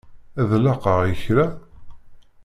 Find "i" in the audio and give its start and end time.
1.11-1.13